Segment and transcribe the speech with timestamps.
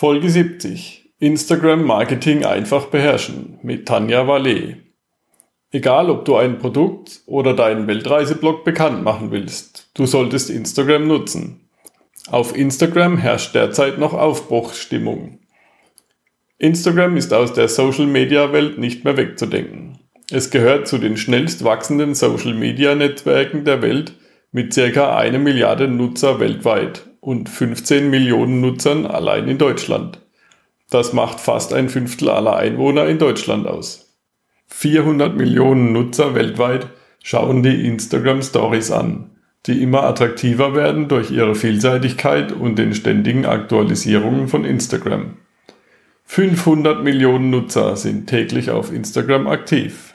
[0.00, 1.12] Folge 70.
[1.18, 4.76] Instagram Marketing einfach beherrschen mit Tanja Vallee.
[5.72, 11.68] Egal, ob du ein Produkt oder deinen Weltreiseblog bekannt machen willst, du solltest Instagram nutzen.
[12.30, 15.40] Auf Instagram herrscht derzeit noch Aufbruchsstimmung.
[16.58, 19.98] Instagram ist aus der Social-Media-Welt nicht mehr wegzudenken.
[20.30, 24.12] Es gehört zu den schnellst wachsenden Social-Media-Netzwerken der Welt
[24.52, 30.18] mit circa eine Milliarde Nutzer weltweit und 15 Millionen Nutzern allein in Deutschland.
[30.88, 34.16] Das macht fast ein Fünftel aller Einwohner in Deutschland aus.
[34.68, 36.86] 400 Millionen Nutzer weltweit
[37.22, 39.32] schauen die Instagram Stories an,
[39.66, 45.36] die immer attraktiver werden durch ihre Vielseitigkeit und den ständigen Aktualisierungen von Instagram.
[46.24, 50.14] 500 Millionen Nutzer sind täglich auf Instagram aktiv.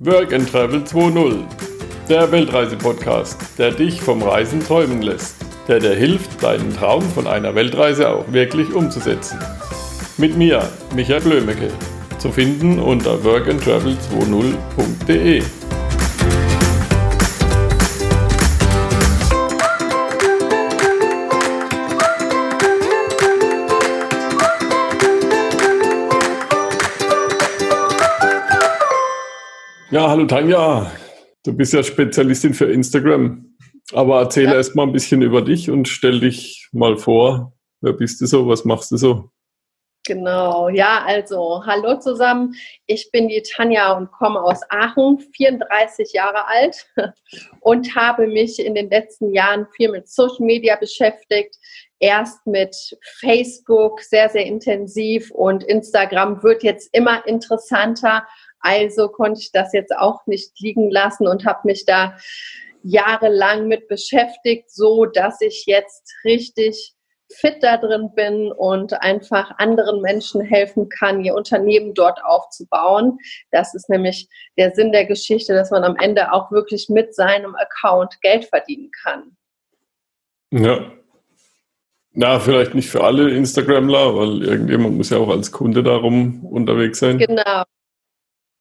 [0.00, 1.71] Work and Travel 2.0,
[2.08, 5.36] der Weltreise-Podcast, der dich vom Reisen träumen lässt,
[5.68, 9.38] der dir hilft, deinen Traum von einer Weltreise auch wirklich umzusetzen.
[10.16, 11.68] Mit mir, Michael Blömecke,
[12.18, 15.42] zu finden unter workandtravel20.de.
[29.90, 30.90] Ja, hallo Tanja.
[31.44, 33.56] Du bist ja Spezialistin für Instagram.
[33.92, 34.54] Aber erzähle ja.
[34.54, 37.52] erst mal ein bisschen über dich und stell dich mal vor.
[37.80, 38.48] Wer bist du so?
[38.48, 39.30] Was machst du so?
[40.04, 42.54] Genau, ja, also hallo zusammen.
[42.86, 46.88] Ich bin die Tanja und komme aus Aachen, 34 Jahre alt
[47.60, 51.54] und habe mich in den letzten Jahren viel mit Social Media beschäftigt.
[52.00, 52.74] Erst mit
[53.20, 58.26] Facebook sehr, sehr intensiv und Instagram wird jetzt immer interessanter.
[58.62, 62.16] Also konnte ich das jetzt auch nicht liegen lassen und habe mich da
[62.82, 66.94] jahrelang mit beschäftigt, so dass ich jetzt richtig
[67.32, 73.18] fit da drin bin und einfach anderen Menschen helfen kann, ihr Unternehmen dort aufzubauen.
[73.50, 74.28] Das ist nämlich
[74.58, 78.90] der Sinn der Geschichte, dass man am Ende auch wirklich mit seinem Account Geld verdienen
[79.02, 79.36] kann.
[80.50, 80.92] Ja.
[82.14, 86.98] Na, vielleicht nicht für alle Instagramler, weil irgendjemand muss ja auch als Kunde darum unterwegs
[86.98, 87.16] sein.
[87.16, 87.62] Genau.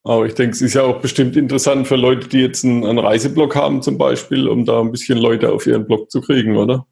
[0.04, 3.00] Aber ich denke, es ist ja auch bestimmt interessant für Leute, die jetzt einen, einen
[3.00, 6.88] Reiseblog haben zum Beispiel, um da ein bisschen Leute auf ihren Blog zu kriegen, oder?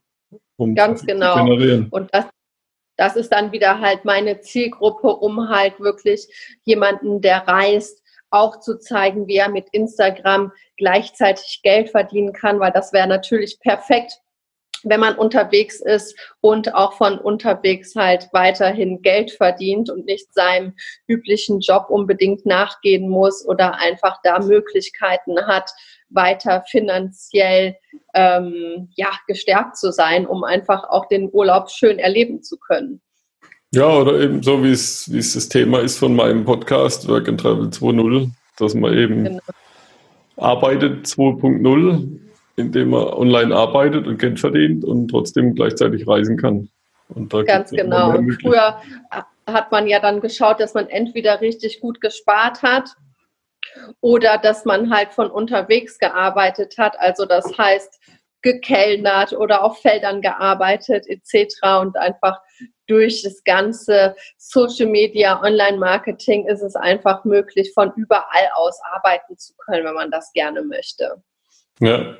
[0.58, 1.42] Um Ganz genau.
[1.90, 2.25] Und das,
[2.97, 6.28] das ist dann wieder halt meine Zielgruppe, um halt wirklich
[6.66, 12.72] jemanden, der reist, auch zu zeigen, wie er mit Instagram gleichzeitig Geld verdienen kann, weil
[12.72, 14.20] das wäre natürlich perfekt
[14.84, 20.73] wenn man unterwegs ist und auch von unterwegs halt weiterhin Geld verdient und nicht seinem
[21.07, 25.69] üblichen Job unbedingt nachgehen muss oder einfach da Möglichkeiten hat,
[26.09, 27.75] weiter finanziell
[28.13, 33.01] ähm, ja, gestärkt zu sein, um einfach auch den Urlaub schön erleben zu können.
[33.72, 37.67] Ja, oder eben so, wie es, das Thema ist von meinem Podcast Work and Travel
[37.67, 39.40] 2.0, dass man eben genau.
[40.38, 42.28] arbeitet 2.0
[42.59, 46.70] indem man online arbeitet und Geld verdient und trotzdem gleichzeitig reisen kann.
[47.46, 48.14] Ganz genau.
[48.42, 48.81] Früher
[49.47, 52.96] hat man ja dann geschaut, dass man entweder richtig gut gespart hat
[54.02, 57.00] oder dass man halt von unterwegs gearbeitet hat.
[57.00, 58.00] Also das heißt,
[58.42, 61.56] gekellnert oder auf Feldern gearbeitet etc.
[61.81, 62.40] Und einfach
[62.88, 69.53] durch das ganze Social Media, Online-Marketing ist es einfach möglich, von überall aus arbeiten zu
[69.58, 71.22] können, wenn man das gerne möchte.
[71.80, 72.16] Ja,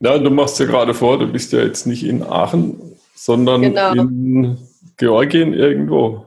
[0.00, 3.92] ja, du machst ja gerade vor, du bist ja jetzt nicht in Aachen, sondern genau.
[3.92, 4.58] in
[4.96, 6.26] Georgien irgendwo.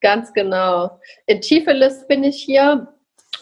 [0.00, 1.00] Ganz genau.
[1.26, 2.88] In Tiflis bin ich hier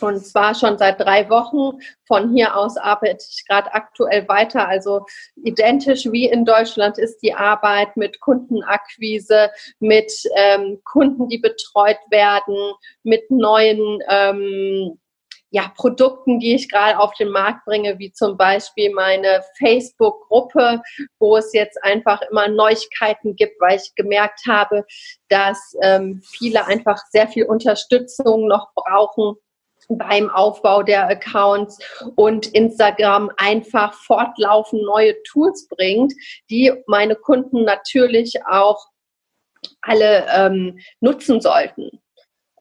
[0.00, 1.78] und zwar schon seit drei Wochen.
[2.06, 4.68] Von hier aus arbeite ich gerade aktuell weiter.
[4.68, 5.06] Also
[5.44, 12.74] identisch wie in Deutschland ist die Arbeit mit Kundenakquise, mit ähm, Kunden, die betreut werden,
[13.02, 14.98] mit neuen ähm,
[15.54, 20.82] ja, Produkten, die ich gerade auf den Markt bringe, wie zum Beispiel meine Facebook-Gruppe,
[21.20, 24.84] wo es jetzt einfach immer Neuigkeiten gibt, weil ich gemerkt habe,
[25.28, 29.36] dass ähm, viele einfach sehr viel Unterstützung noch brauchen
[29.88, 31.78] beim Aufbau der Accounts
[32.16, 36.14] und Instagram einfach fortlaufend neue Tools bringt,
[36.50, 38.88] die meine Kunden natürlich auch
[39.82, 42.00] alle ähm, nutzen sollten.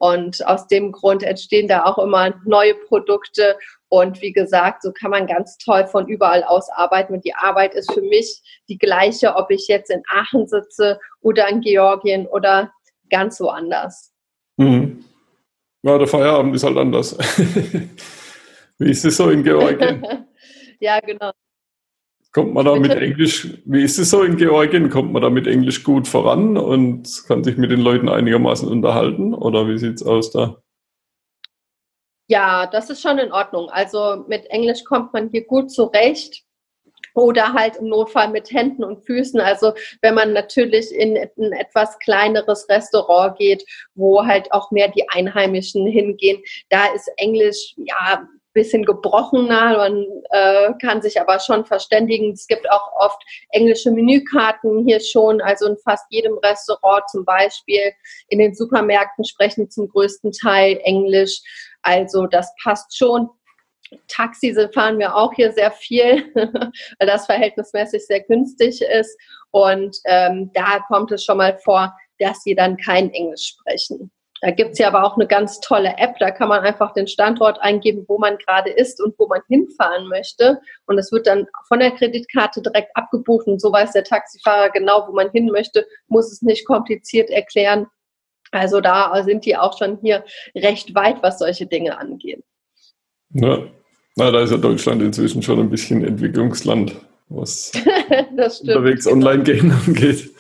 [0.04, 3.58] Und aus dem Grund entstehen da auch immer neue Produkte.
[3.88, 7.14] Und wie gesagt, so kann man ganz toll von überall aus arbeiten.
[7.14, 11.48] Und die Arbeit ist für mich die gleiche, ob ich jetzt in Aachen sitze oder
[11.48, 12.74] in Georgien oder
[13.10, 14.12] ganz woanders.
[14.58, 15.06] Mhm.
[15.84, 17.18] Ja, der Feierabend ist halt anders.
[18.80, 20.06] Wie ist es so in Georgien?
[20.82, 21.32] ja, genau.
[22.34, 24.90] Kommt man da mit Englisch, wie ist es so in Georgien?
[24.90, 29.36] Kommt man da mit Englisch gut voran und kann sich mit den Leuten einigermaßen unterhalten?
[29.36, 30.58] Oder wie sieht es aus da?
[32.28, 33.70] Ja, das ist schon in Ordnung.
[33.70, 36.44] Also mit Englisch kommt man hier gut zurecht
[37.14, 39.40] oder halt im Notfall mit Händen und Füßen.
[39.40, 43.64] Also wenn man natürlich in ein etwas kleineres Restaurant geht,
[43.94, 50.74] wo halt auch mehr die Einheimischen hingehen, da ist Englisch ja bisschen gebrochener, man äh,
[50.82, 52.32] kann sich aber schon verständigen.
[52.32, 57.92] Es gibt auch oft englische Menükarten hier schon, also in fast jedem Restaurant zum Beispiel.
[58.30, 61.42] In den Supermärkten sprechen zum größten Teil Englisch.
[61.82, 63.30] Also das passt schon.
[64.08, 69.18] Taxi fahren wir auch hier sehr viel, weil das verhältnismäßig sehr günstig ist.
[69.52, 74.12] Und ähm, da kommt es schon mal vor, dass sie dann kein Englisch sprechen.
[74.44, 77.08] Da gibt es ja aber auch eine ganz tolle App, da kann man einfach den
[77.08, 80.60] Standort eingeben, wo man gerade ist und wo man hinfahren möchte.
[80.86, 85.08] Und es wird dann von der Kreditkarte direkt abgebucht und so weiß der Taxifahrer genau,
[85.08, 87.88] wo man hin möchte, muss es nicht kompliziert erklären.
[88.52, 90.26] Also da sind die auch schon hier
[90.58, 92.44] recht weit, was solche Dinge angeht.
[93.30, 93.60] Ja,
[94.18, 96.94] na, da ist ja Deutschland inzwischen schon ein bisschen Entwicklungsland,
[97.30, 97.72] was
[98.62, 99.16] unterwegs genau.
[99.16, 100.32] online gehen angeht.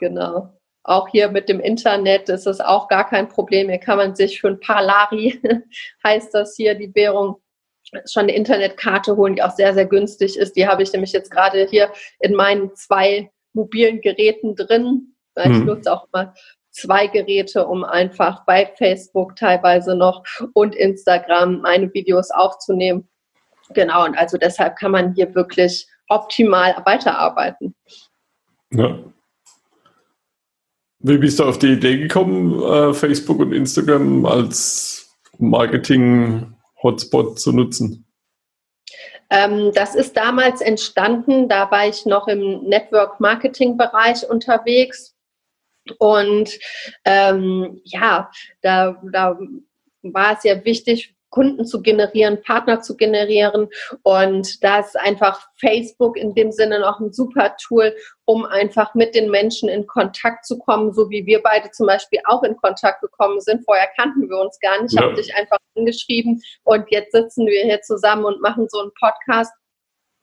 [0.00, 0.52] Genau.
[0.84, 3.68] Auch hier mit dem Internet ist es auch gar kein Problem.
[3.68, 5.40] Hier kann man sich für ein paar Lari,
[6.04, 7.36] heißt das hier, die Währung,
[8.06, 10.56] schon eine Internetkarte holen, die auch sehr, sehr günstig ist.
[10.56, 15.14] Die habe ich nämlich jetzt gerade hier in meinen zwei mobilen Geräten drin.
[15.36, 15.66] Ich hm.
[15.66, 16.34] nutze auch immer
[16.70, 20.24] zwei Geräte, um einfach bei Facebook teilweise noch
[20.54, 23.08] und Instagram meine Videos aufzunehmen.
[23.74, 27.74] Genau, und also deshalb kann man hier wirklich optimal weiterarbeiten.
[28.70, 28.98] Ja.
[31.04, 38.06] Wie bist du auf die Idee gekommen, äh, Facebook und Instagram als Marketing-Hotspot zu nutzen?
[39.28, 45.16] Ähm, das ist damals entstanden, da war ich noch im Network-Marketing-Bereich unterwegs.
[45.98, 46.56] Und
[47.04, 49.36] ähm, ja, da, da
[50.02, 53.68] war es ja wichtig, Kunden zu generieren, Partner zu generieren.
[54.02, 59.16] Und da ist einfach Facebook in dem Sinne noch ein super Tool, um einfach mit
[59.16, 63.00] den Menschen in Kontakt zu kommen, so wie wir beide zum Beispiel auch in Kontakt
[63.00, 63.64] gekommen sind.
[63.64, 64.92] Vorher kannten wir uns gar nicht.
[64.92, 65.06] Ich ja.
[65.06, 69.52] habe dich einfach angeschrieben und jetzt sitzen wir hier zusammen und machen so einen Podcast.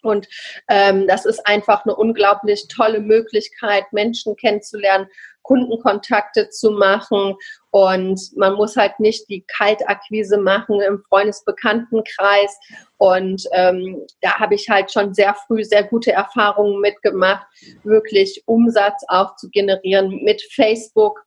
[0.02, 0.28] Und
[0.70, 5.08] ähm, das ist einfach eine unglaublich tolle Möglichkeit, Menschen kennenzulernen,
[5.44, 7.36] Kundenkontakte zu machen.
[7.72, 12.58] Und man muss halt nicht die Kaltakquise machen im Freundesbekanntenkreis.
[12.98, 17.48] Und ähm, da habe ich halt schon sehr früh sehr gute Erfahrungen mitgemacht,
[17.84, 21.24] wirklich Umsatz auch zu generieren mit Facebook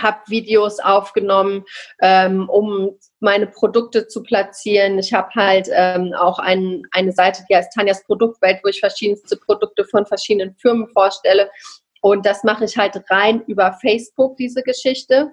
[0.00, 1.64] habe Videos aufgenommen,
[2.00, 4.98] ähm, um meine Produkte zu platzieren.
[4.98, 9.36] Ich habe halt ähm, auch ein, eine Seite, die heißt Tanjas Produktwelt, wo ich verschiedenste
[9.36, 11.50] Produkte von verschiedenen Firmen vorstelle.
[12.00, 15.30] Und das mache ich halt rein über Facebook, diese Geschichte,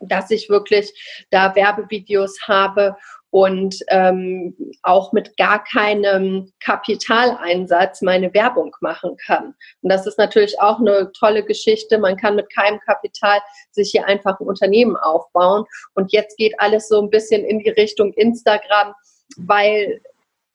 [0.00, 0.92] dass ich wirklich
[1.30, 2.96] da Werbevideos habe
[3.34, 4.54] und ähm,
[4.84, 9.56] auch mit gar keinem Kapitaleinsatz meine Werbung machen kann.
[9.82, 11.98] Und das ist natürlich auch eine tolle Geschichte.
[11.98, 13.40] Man kann mit keinem Kapital
[13.72, 15.64] sich hier einfach ein Unternehmen aufbauen.
[15.96, 18.94] Und jetzt geht alles so ein bisschen in die Richtung Instagram,
[19.36, 20.00] weil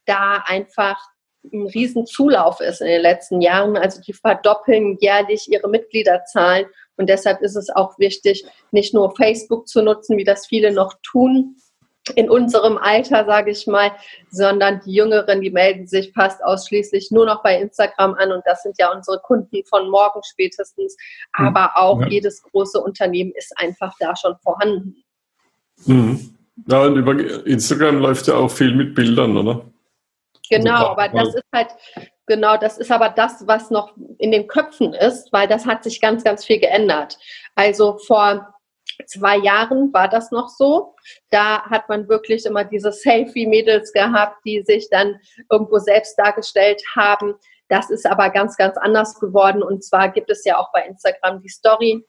[0.06, 0.98] da einfach
[1.52, 3.76] ein riesen Zulauf ist in den letzten Jahren.
[3.76, 6.66] Also die verdoppeln jährlich ihre Mitgliederzahlen.
[6.96, 10.94] Und deshalb ist es auch wichtig, nicht nur Facebook zu nutzen, wie das viele noch
[11.04, 11.58] tun,
[12.16, 13.92] in unserem Alter, sage ich mal,
[14.30, 18.64] sondern die Jüngeren, die melden sich fast ausschließlich nur noch bei Instagram an und das
[18.64, 20.96] sind ja unsere Kunden von morgen spätestens.
[21.36, 21.48] Hm.
[21.48, 22.08] Aber auch ja.
[22.08, 25.04] jedes große Unternehmen ist einfach da schon vorhanden.
[25.86, 26.36] Mhm.
[26.68, 27.14] Ja, und über
[27.46, 29.66] Instagram läuft ja auch viel mit Bildern, oder?
[30.50, 31.70] Genau, aber das ist halt,
[32.26, 36.02] genau, das ist aber das, was noch in den Köpfen ist, weil das hat sich
[36.02, 37.20] ganz, ganz viel geändert.
[37.56, 38.56] Also vor
[39.06, 40.96] zwei Jahren war das noch so.
[41.30, 47.36] Da hat man wirklich immer diese Selfie-Mädels gehabt, die sich dann irgendwo selbst dargestellt haben.
[47.70, 49.64] Das ist aber ganz, ganz anders geworden.
[49.64, 52.06] Und zwar gibt es ja auch bei Instagram die Story.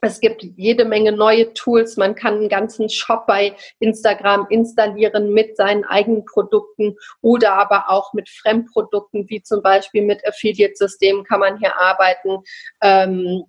[0.00, 1.96] Es gibt jede Menge neue Tools.
[1.96, 8.12] Man kann einen ganzen Shop bei Instagram installieren mit seinen eigenen Produkten oder aber auch
[8.12, 12.38] mit Fremdprodukten, wie zum Beispiel mit Affiliate-Systemen kann man hier arbeiten.
[12.80, 13.44] Ähm,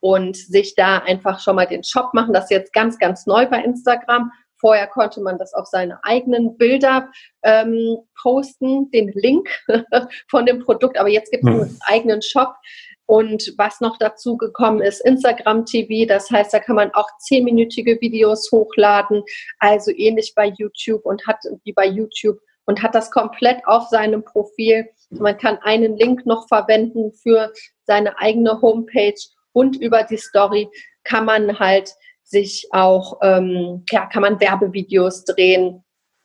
[0.00, 2.34] und sich da einfach schon mal den Shop machen.
[2.34, 4.30] Das ist jetzt ganz, ganz neu bei Instagram.
[4.58, 7.10] Vorher konnte man das auf seine eigenen Bilder
[7.42, 9.48] ähm, posten, den Link
[10.30, 12.54] von dem Produkt, aber jetzt gibt es einen eigenen Shop.
[13.06, 18.00] Und was noch dazu gekommen ist, Instagram TV, das heißt, da kann man auch zehnminütige
[18.00, 19.22] Videos hochladen,
[19.60, 22.38] also ähnlich bei YouTube und hat wie bei YouTube.
[22.68, 24.88] Und hat das komplett auf seinem Profil.
[25.10, 27.52] Man kann einen Link noch verwenden für
[27.84, 29.14] seine eigene Homepage
[29.56, 30.68] und über die Story
[31.02, 35.82] kann man halt sich auch, ähm, ja, kann man Werbevideos drehen,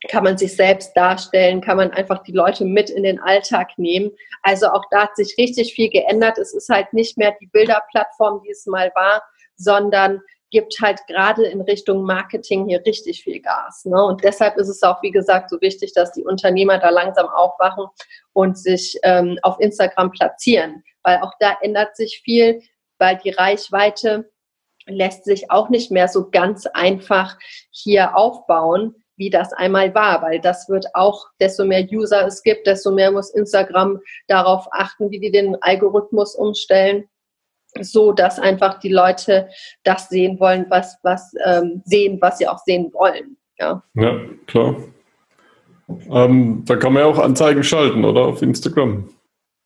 [0.09, 4.11] kann man sich selbst darstellen, kann man einfach die Leute mit in den Alltag nehmen.
[4.43, 6.39] Also auch da hat sich richtig viel geändert.
[6.39, 9.23] Es ist halt nicht mehr die Bilderplattform, die es mal war,
[9.55, 10.19] sondern
[10.49, 13.85] gibt halt gerade in Richtung Marketing hier richtig viel Gas.
[13.85, 14.03] Ne?
[14.03, 17.85] Und deshalb ist es auch, wie gesagt, so wichtig, dass die Unternehmer da langsam aufwachen
[18.33, 22.61] und sich ähm, auf Instagram platzieren, weil auch da ändert sich viel,
[23.01, 24.31] weil die Reichweite
[24.85, 27.37] lässt sich auch nicht mehr so ganz einfach
[27.71, 32.65] hier aufbauen, wie das einmal war, weil das wird auch, desto mehr User es gibt,
[32.65, 37.09] desto mehr muss Instagram darauf achten, wie die den Algorithmus umstellen
[37.79, 39.49] so dass einfach die Leute
[39.83, 43.37] das sehen wollen, was, was ähm, sehen, was sie auch sehen wollen.
[43.57, 44.75] Ja, ja klar.
[46.09, 48.21] Ähm, da kann man ja auch Anzeigen schalten, oder?
[48.21, 49.09] Auf Instagram.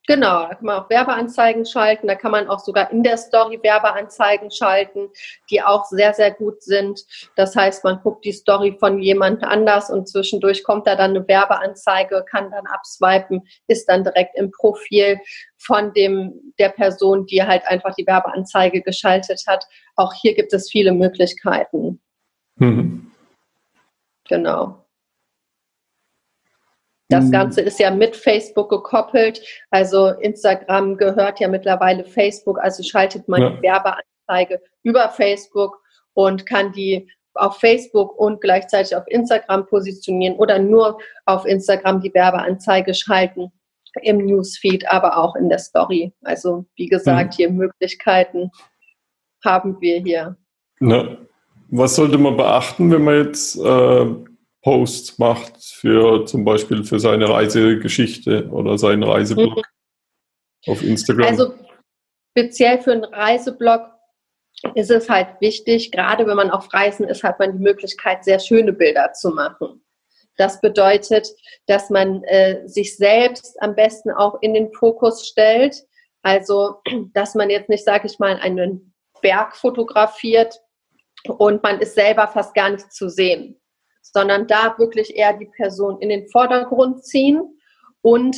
[0.06, 3.58] Genau, da kann man auch Werbeanzeigen schalten, da kann man auch sogar in der Story
[3.60, 5.08] Werbeanzeigen schalten,
[5.50, 7.04] die auch sehr, sehr gut sind.
[7.34, 11.26] Das heißt, man guckt die Story von jemand anders und zwischendurch kommt da dann eine
[11.26, 15.18] Werbeanzeige, kann dann abswipen, ist dann direkt im Profil
[15.58, 19.64] von dem, der Person, die halt einfach die Werbeanzeige geschaltet hat.
[19.96, 22.00] Auch hier gibt es viele Möglichkeiten.
[22.56, 23.10] Mhm.
[24.28, 24.85] Genau.
[27.08, 27.32] Das mhm.
[27.32, 29.40] Ganze ist ja mit Facebook gekoppelt.
[29.70, 32.58] Also Instagram gehört ja mittlerweile Facebook.
[32.60, 33.50] Also schaltet man ja.
[33.50, 35.80] die Werbeanzeige über Facebook
[36.14, 42.12] und kann die auf Facebook und gleichzeitig auf Instagram positionieren oder nur auf Instagram die
[42.14, 43.52] Werbeanzeige schalten
[44.02, 46.12] im Newsfeed, aber auch in der Story.
[46.22, 47.36] Also wie gesagt, mhm.
[47.36, 48.50] hier Möglichkeiten
[49.44, 50.36] haben wir hier.
[50.80, 51.16] Na,
[51.68, 54.06] was sollte man beachten, wenn man jetzt äh,
[54.66, 60.72] Posts macht für zum Beispiel für seine Reisegeschichte oder seinen Reiseblog mhm.
[60.72, 61.28] auf Instagram?
[61.28, 61.54] Also
[62.32, 63.82] speziell für einen Reiseblog
[64.74, 68.40] ist es halt wichtig, gerade wenn man auf Reisen ist, hat man die Möglichkeit, sehr
[68.40, 69.84] schöne Bilder zu machen.
[70.36, 71.28] Das bedeutet,
[71.66, 75.76] dass man äh, sich selbst am besten auch in den Fokus stellt.
[76.22, 76.82] Also,
[77.14, 78.92] dass man jetzt nicht, sage ich mal, einen
[79.22, 80.60] Berg fotografiert
[81.38, 83.60] und man ist selber fast gar nicht zu sehen
[84.12, 87.40] sondern da wirklich eher die Person in den Vordergrund ziehen
[88.02, 88.36] und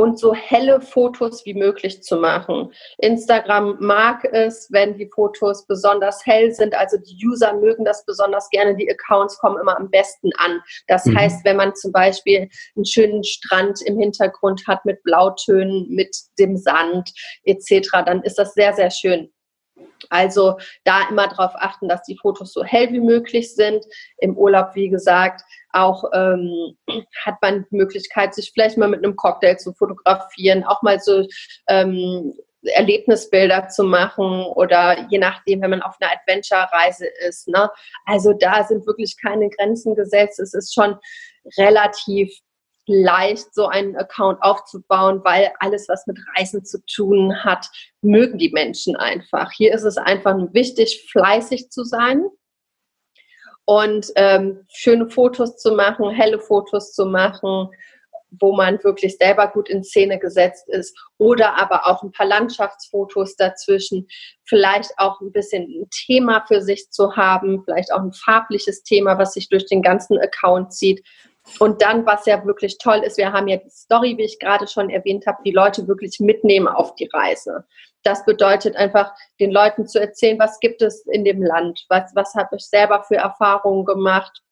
[0.00, 2.72] und so helle Fotos wie möglich zu machen.
[2.98, 6.74] Instagram mag es, wenn die Fotos besonders hell sind.
[6.74, 8.74] Also die User mögen das besonders gerne.
[8.76, 10.60] Die Accounts kommen immer am besten an.
[10.86, 11.18] Das mhm.
[11.18, 16.56] heißt, wenn man zum Beispiel einen schönen Strand im Hintergrund hat mit Blautönen, mit dem
[16.56, 17.10] Sand
[17.44, 19.30] etc., dann ist das sehr, sehr schön.
[20.10, 23.84] Also da immer darauf achten, dass die Fotos so hell wie möglich sind.
[24.18, 26.76] Im Urlaub, wie gesagt, auch ähm,
[27.24, 31.26] hat man die Möglichkeit, sich vielleicht mal mit einem Cocktail zu fotografieren, auch mal so
[31.68, 37.48] ähm, Erlebnisbilder zu machen oder je nachdem, wenn man auf einer Adventure-Reise ist.
[37.48, 37.70] Ne?
[38.04, 40.40] Also da sind wirklich keine Grenzen gesetzt.
[40.40, 40.96] Es ist schon
[41.56, 42.30] relativ
[42.86, 47.66] leicht, so einen Account aufzubauen, weil alles, was mit Reisen zu tun hat,
[48.02, 49.52] mögen die Menschen einfach.
[49.52, 52.24] Hier ist es einfach wichtig, fleißig zu sein
[53.64, 57.68] und ähm, schöne Fotos zu machen, helle Fotos zu machen,
[58.38, 63.36] wo man wirklich selber gut in Szene gesetzt ist oder aber auch ein paar Landschaftsfotos
[63.36, 64.06] dazwischen,
[64.44, 69.18] vielleicht auch ein bisschen ein Thema für sich zu haben, vielleicht auch ein farbliches Thema,
[69.18, 71.04] was sich durch den ganzen Account zieht,
[71.58, 74.66] und dann, was ja wirklich toll ist, wir haben ja die Story, wie ich gerade
[74.66, 77.64] schon erwähnt habe, die Leute wirklich mitnehmen auf die Reise.
[78.02, 82.34] Das bedeutet einfach, den Leuten zu erzählen, was gibt es in dem Land, was, was
[82.34, 84.42] habe ich selber für Erfahrungen gemacht.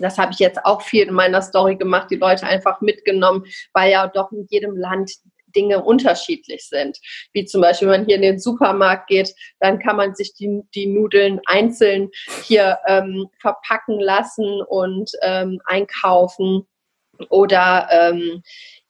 [0.00, 3.92] Das habe ich jetzt auch viel in meiner Story gemacht, die Leute einfach mitgenommen, weil
[3.92, 5.12] ja doch in jedem Land
[5.54, 6.98] Dinge unterschiedlich sind.
[7.32, 10.62] Wie zum Beispiel, wenn man hier in den Supermarkt geht, dann kann man sich die,
[10.74, 12.10] die Nudeln einzeln
[12.44, 16.66] hier ähm, verpacken lassen und ähm, einkaufen.
[17.28, 18.42] Oder ähm,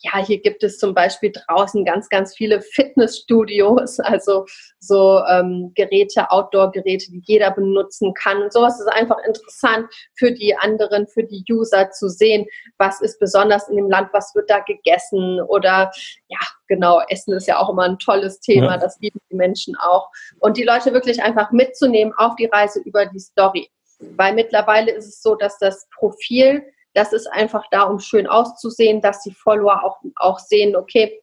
[0.05, 4.45] ja, hier gibt es zum Beispiel draußen ganz, ganz viele Fitnessstudios, also
[4.79, 8.43] so ähm, Geräte, Outdoor-Geräte, die jeder benutzen kann.
[8.43, 12.47] Und sowas ist einfach interessant für die anderen, für die User zu sehen,
[12.77, 15.91] was ist besonders in dem Land, was wird da gegessen oder
[16.29, 18.79] ja, genau, Essen ist ja auch immer ein tolles Thema, ja.
[18.79, 20.11] das lieben die Menschen auch.
[20.41, 23.71] Und die Leute wirklich einfach mitzunehmen auf die Reise über die Story.
[24.17, 26.63] Weil mittlerweile ist es so, dass das Profil
[26.95, 31.21] das ist einfach da, um schön auszusehen, dass die Follower auch, auch sehen, okay,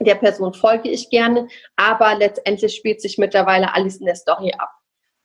[0.00, 4.70] der Person folge ich gerne, aber letztendlich spielt sich mittlerweile alles in der Story ab.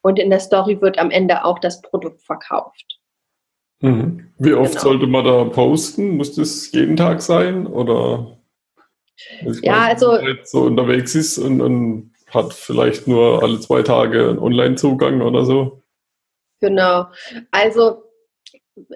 [0.02, 3.00] Und in der Story wird am Ende auch das Produkt verkauft.
[3.80, 4.34] Mhm.
[4.38, 4.84] Wie oft genau.
[4.84, 6.18] sollte man da posten?
[6.18, 8.38] Muss das jeden Tag sein oder?
[9.62, 14.40] ja, meine, also so unterwegs ist und, und hat vielleicht nur alle zwei Tage einen
[14.40, 15.84] Online-Zugang oder so.
[16.60, 17.08] Genau.
[17.52, 18.04] Also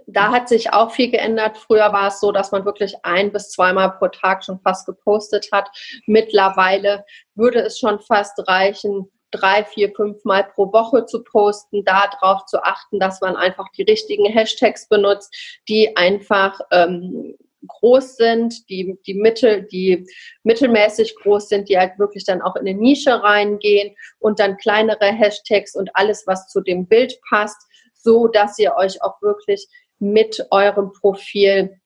[0.08, 1.58] da hat sich auch viel geändert.
[1.58, 5.50] Früher war es so, dass man wirklich ein bis zweimal pro Tag schon fast gepostet
[5.52, 5.70] hat.
[6.06, 12.46] Mittlerweile würde es schon fast reichen, drei, vier, fünf Mal pro Woche zu posten, darauf
[12.46, 15.36] zu achten, dass man einfach die richtigen Hashtags benutzt,
[15.68, 17.36] die einfach ähm,
[17.68, 20.08] groß sind, die, die Mittel, die
[20.44, 25.06] mittelmäßig groß sind, die halt wirklich dann auch in eine Nische reingehen und dann kleinere
[25.06, 27.67] Hashtags und alles, was zu dem Bild passt,
[28.08, 29.68] so dass ihr euch auch wirklich
[30.00, 31.78] mit eurem Profil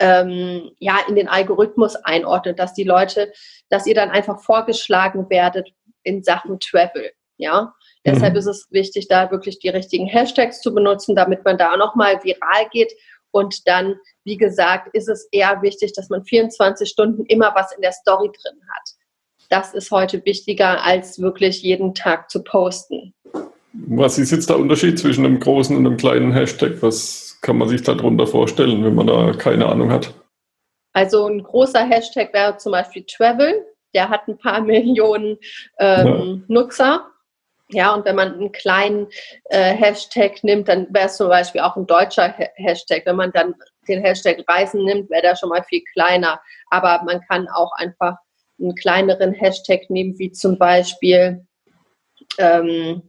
[0.00, 3.32] ähm, ja in den Algorithmus einordnet, dass die Leute,
[3.68, 5.68] dass ihr dann einfach vorgeschlagen werdet
[6.02, 7.12] in Sachen Travel.
[7.36, 7.70] Ja, mhm.
[8.04, 12.22] deshalb ist es wichtig, da wirklich die richtigen Hashtags zu benutzen, damit man da nochmal
[12.24, 12.92] viral geht
[13.30, 17.82] und dann, wie gesagt, ist es eher wichtig, dass man 24 Stunden immer was in
[17.82, 18.90] der Story drin hat.
[19.50, 23.14] Das ist heute wichtiger, als wirklich jeden Tag zu posten.
[23.74, 26.80] Was ist jetzt der Unterschied zwischen einem großen und einem kleinen Hashtag?
[26.80, 30.14] Was kann man sich darunter vorstellen, wenn man da keine Ahnung hat?
[30.92, 33.66] Also ein großer Hashtag wäre zum Beispiel Travel.
[33.92, 35.38] Der hat ein paar Millionen
[35.78, 36.44] ähm, ja.
[36.46, 37.10] Nutzer.
[37.70, 39.08] Ja, und wenn man einen kleinen
[39.46, 43.02] äh, Hashtag nimmt, dann wäre es zum Beispiel auch ein deutscher ha Hashtag.
[43.06, 43.54] Wenn man dann
[43.88, 46.40] den Hashtag Reisen nimmt, wäre der schon mal viel kleiner.
[46.70, 48.16] Aber man kann auch einfach
[48.60, 51.44] einen kleineren Hashtag nehmen, wie zum Beispiel,
[52.38, 53.02] ähm,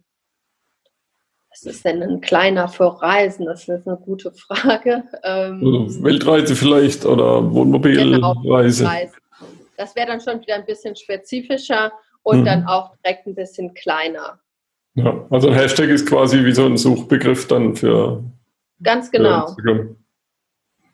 [1.55, 3.45] was ist denn ein kleiner für Reisen?
[3.45, 5.03] Das ist eine gute Frage.
[5.23, 8.83] Ähm, also Weltreise vielleicht oder Wohnmobilreise.
[8.83, 9.11] Genau,
[9.77, 11.91] das wäre dann schon wieder ein bisschen spezifischer
[12.23, 12.45] und mhm.
[12.45, 14.39] dann auch direkt ein bisschen kleiner.
[14.95, 18.23] Ja, also ein Hashtag ist quasi wie so ein Suchbegriff dann für.
[18.83, 19.55] Ganz genau.
[19.61, 19.95] Für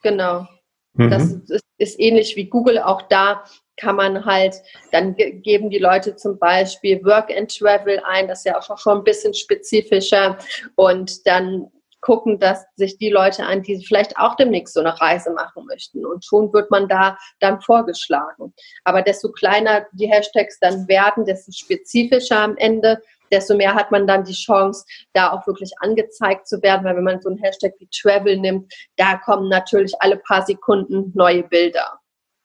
[0.03, 0.48] genau.
[0.94, 1.10] Mhm.
[1.10, 2.80] Das ist, ist, ähnlich wie Google.
[2.80, 3.44] Auch da
[3.78, 4.56] kann man halt,
[4.92, 9.00] dann geben die Leute zum Beispiel Work and Travel ein, das ist ja auch schon
[9.00, 10.38] ein bisschen spezifischer.
[10.76, 15.32] Und dann gucken, dass sich die Leute an, die vielleicht auch demnächst so eine Reise
[15.32, 16.06] machen möchten.
[16.06, 18.54] Und schon wird man da dann vorgeschlagen.
[18.84, 24.08] Aber desto kleiner die Hashtags dann werden, desto spezifischer am Ende desto mehr hat man
[24.08, 27.74] dann die Chance, da auch wirklich angezeigt zu werden, weil wenn man so einen Hashtag
[27.80, 32.00] wie Travel nimmt, da kommen natürlich alle paar Sekunden neue Bilder.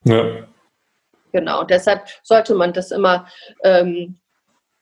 [0.05, 0.47] Ja.
[1.33, 3.27] Genau, deshalb sollte man das immer,
[3.63, 4.19] ähm,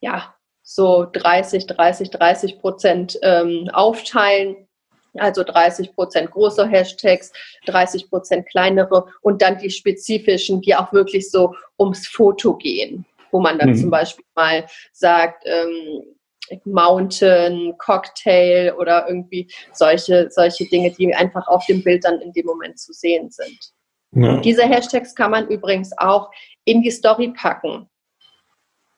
[0.00, 4.68] ja, so 30, 30, 30 Prozent ähm, aufteilen.
[5.16, 7.32] Also 30 Prozent große Hashtags,
[7.66, 13.40] 30 Prozent kleinere und dann die spezifischen, die auch wirklich so ums Foto gehen wo
[13.40, 13.76] man dann mhm.
[13.76, 16.02] zum Beispiel mal sagt, ähm,
[16.64, 22.46] Mountain, Cocktail oder irgendwie solche, solche Dinge, die einfach auf dem Bild dann in dem
[22.46, 23.58] Moment zu sehen sind.
[24.12, 24.40] Ja.
[24.40, 26.30] Diese Hashtags kann man übrigens auch
[26.64, 27.88] in die Story packen.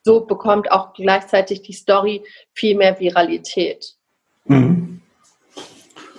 [0.05, 2.23] So bekommt auch gleichzeitig die Story
[2.53, 3.95] viel mehr Viralität.
[4.45, 5.01] Mhm.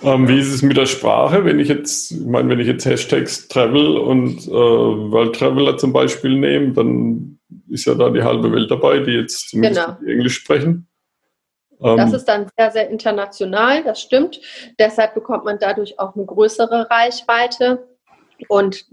[0.02, 1.44] Ähm, wie ist es mit der Sprache?
[1.44, 5.92] Wenn ich jetzt, ich meine, wenn ich jetzt Hashtags Travel und äh, World Traveler zum
[5.92, 7.37] Beispiel nehme, dann
[7.70, 10.10] ist ja da die halbe Welt dabei, die jetzt zumindest genau.
[10.10, 10.88] Englisch sprechen.
[11.80, 14.40] Das ähm, ist dann sehr, sehr international, das stimmt.
[14.78, 17.86] Deshalb bekommt man dadurch auch eine größere Reichweite.
[18.48, 18.84] Und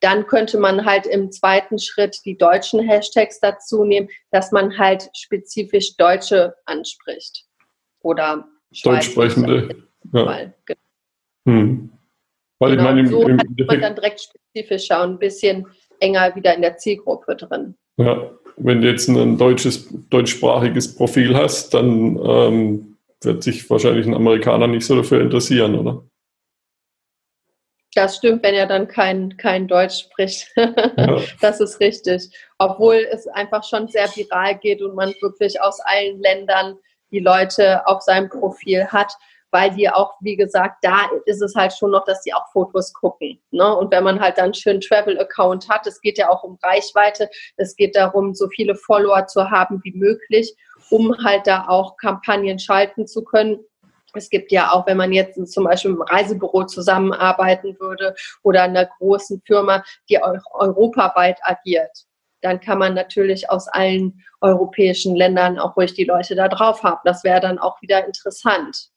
[0.00, 5.10] dann könnte man halt im zweiten Schritt die deutschen Hashtags dazu nehmen, dass man halt
[5.14, 7.44] spezifisch Deutsche anspricht.
[8.00, 8.48] Oder
[8.82, 9.86] Deutschsprechende.
[10.12, 10.52] Ja.
[10.64, 10.80] Genau.
[11.46, 11.92] hm.
[12.58, 15.66] Weil genau, ich meine, im, so im hat man dann direkt spezifischer und ein bisschen
[16.00, 17.76] enger wieder in der Zielgruppe drin.
[17.96, 24.14] Ja, wenn du jetzt ein deutsches, deutschsprachiges Profil hast, dann ähm, wird sich wahrscheinlich ein
[24.14, 26.04] Amerikaner nicht so dafür interessieren, oder?
[27.94, 30.52] Das stimmt, wenn er dann kein, kein Deutsch spricht.
[30.56, 31.20] Ja.
[31.40, 32.30] Das ist richtig.
[32.58, 36.76] Obwohl es einfach schon sehr viral geht und man wirklich aus allen Ländern
[37.12, 39.12] die Leute auf seinem Profil hat
[39.54, 42.92] weil die auch, wie gesagt, da ist es halt schon noch, dass die auch Fotos
[42.92, 43.40] gucken.
[43.52, 43.76] Ne?
[43.76, 47.30] Und wenn man halt dann einen schönen Travel-Account hat, es geht ja auch um Reichweite,
[47.56, 50.56] es geht darum, so viele Follower zu haben wie möglich,
[50.90, 53.60] um halt da auch Kampagnen schalten zu können.
[54.14, 58.86] Es gibt ja auch, wenn man jetzt zum Beispiel im Reisebüro zusammenarbeiten würde oder einer
[58.86, 62.06] großen Firma, die auch europaweit agiert,
[62.42, 67.00] dann kann man natürlich aus allen europäischen Ländern auch ruhig die Leute da drauf haben.
[67.04, 68.90] Das wäre dann auch wieder interessant.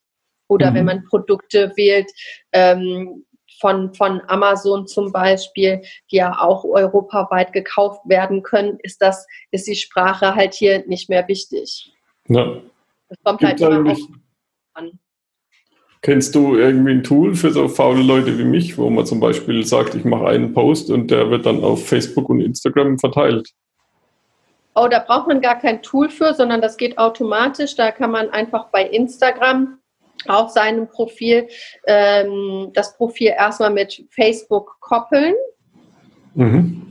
[0.48, 0.74] Oder mhm.
[0.74, 2.10] wenn man Produkte wählt,
[2.52, 3.24] ähm,
[3.60, 9.66] von, von Amazon zum Beispiel, die ja auch europaweit gekauft werden können, ist das, ist
[9.66, 11.92] die Sprache halt hier nicht mehr wichtig.
[12.28, 12.60] Ja.
[13.08, 13.96] Das kommt Gibt halt immer
[14.74, 14.98] an.
[16.00, 19.64] Kennst du irgendwie ein Tool für so faule Leute wie mich, wo man zum Beispiel
[19.64, 23.50] sagt, ich mache einen Post und der wird dann auf Facebook und Instagram verteilt?
[24.76, 27.74] Oh, da braucht man gar kein Tool für, sondern das geht automatisch.
[27.74, 29.78] Da kann man einfach bei Instagram
[30.26, 31.48] auf seinem Profil
[31.86, 35.34] ähm, das Profil erstmal mit Facebook koppeln.
[36.34, 36.84] Mhm.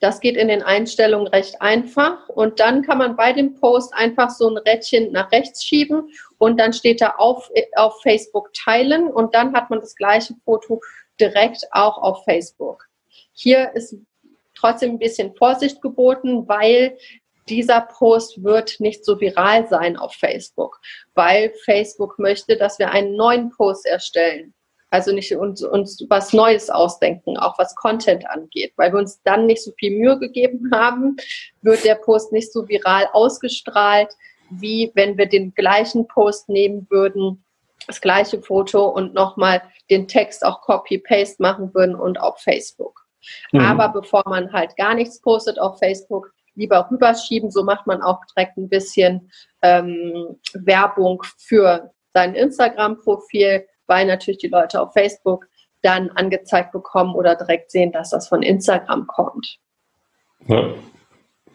[0.00, 2.28] Das geht in den Einstellungen recht einfach.
[2.28, 6.60] Und dann kann man bei dem Post einfach so ein Rädchen nach rechts schieben und
[6.60, 10.80] dann steht da auf, auf Facebook teilen und dann hat man das gleiche Foto
[11.18, 12.86] direkt auch auf Facebook.
[13.32, 13.96] Hier ist
[14.54, 16.98] trotzdem ein bisschen Vorsicht geboten, weil
[17.48, 20.80] dieser Post wird nicht so viral sein auf Facebook,
[21.14, 24.54] weil Facebook möchte, dass wir einen neuen Post erstellen.
[24.90, 28.72] Also nicht uns, uns was Neues ausdenken, auch was Content angeht.
[28.76, 31.16] Weil wir uns dann nicht so viel Mühe gegeben haben,
[31.62, 34.12] wird der Post nicht so viral ausgestrahlt,
[34.50, 37.44] wie wenn wir den gleichen Post nehmen würden,
[37.86, 43.04] das gleiche Foto und nochmal den Text auch Copy-Paste machen würden und auf Facebook.
[43.52, 43.60] Mhm.
[43.60, 47.50] Aber bevor man halt gar nichts postet auf Facebook, lieber rüberschieben.
[47.50, 49.30] So macht man auch direkt ein bisschen
[49.62, 55.46] ähm, Werbung für sein Instagram-Profil weil natürlich die Leute auf Facebook
[55.82, 59.58] dann angezeigt bekommen oder direkt sehen, dass das von Instagram kommt.
[60.46, 60.74] Ja.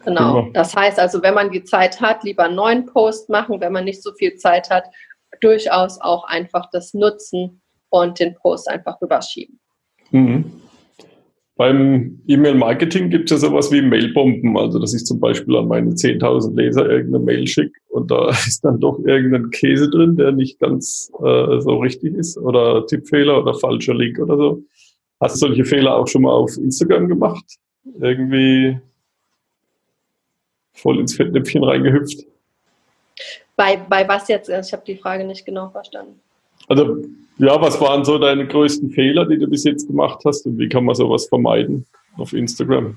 [0.04, 0.48] Genau.
[0.54, 3.60] Das heißt also, wenn man die Zeit hat, lieber einen neuen Post machen.
[3.60, 4.84] Wenn man nicht so viel Zeit hat,
[5.40, 7.60] durchaus auch einfach das nutzen
[7.90, 9.60] und den Post einfach rüberschieben.
[10.10, 10.62] Mhm.
[11.60, 14.56] Beim E-Mail-Marketing gibt es ja sowas wie Mailbomben.
[14.56, 18.64] Also, dass ich zum Beispiel an meine 10.000 Leser irgendeine Mail schicke und da ist
[18.64, 23.52] dann doch irgendein Käse drin, der nicht ganz äh, so richtig ist oder Tippfehler oder
[23.52, 24.62] falscher Link oder so.
[25.20, 27.44] Hast du solche Fehler auch schon mal auf Instagram gemacht?
[28.00, 28.78] Irgendwie
[30.72, 32.24] voll ins Fettnäpfchen reingehüpft?
[33.54, 34.48] Bei, bei was jetzt?
[34.48, 36.20] Ich habe die Frage nicht genau verstanden.
[36.70, 37.02] Also
[37.38, 40.68] ja, was waren so deine größten Fehler, die du bis jetzt gemacht hast und wie
[40.68, 41.84] kann man sowas vermeiden
[42.16, 42.96] auf Instagram?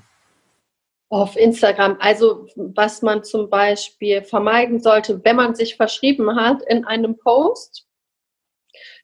[1.08, 6.84] Auf Instagram, also was man zum Beispiel vermeiden sollte, wenn man sich verschrieben hat in
[6.84, 7.84] einem Post,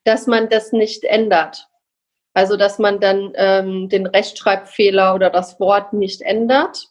[0.05, 1.67] dass man das nicht ändert.
[2.33, 6.87] Also dass man dann ähm, den Rechtschreibfehler oder das Wort nicht ändert,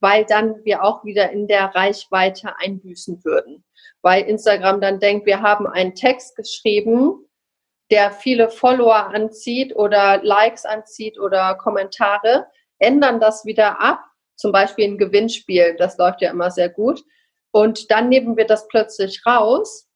[0.00, 3.64] weil dann wir auch wieder in der Reichweite einbüßen würden.
[4.02, 7.26] Weil Instagram dann denkt, wir haben einen Text geschrieben,
[7.90, 12.46] der viele Follower anzieht oder Likes anzieht oder Kommentare,
[12.78, 14.04] ändern das wieder ab,
[14.34, 17.02] zum Beispiel ein Gewinnspiel, das läuft ja immer sehr gut.
[17.52, 19.88] Und dann nehmen wir das plötzlich raus